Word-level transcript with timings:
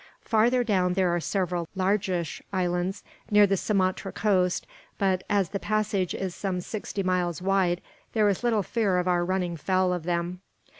Farther 0.21 0.63
down 0.63 0.93
there 0.93 1.13
are 1.15 1.19
several 1.19 1.67
largish 1.75 2.41
islands 2.51 3.03
near 3.29 3.45
the 3.45 3.55
Sumatra 3.55 4.11
coast 4.11 4.65
but, 4.97 5.23
as 5.29 5.49
the 5.49 5.59
passage 5.59 6.15
is 6.15 6.33
some 6.33 6.59
sixty 6.59 7.03
miles 7.03 7.39
wide, 7.39 7.81
there 8.13 8.27
is 8.27 8.43
little 8.43 8.63
fear 8.63 8.97
of 8.97 9.07
our 9.07 9.23
running 9.23 9.55
foul 9.57 9.93
of 9.93 10.01
them." 10.01 10.41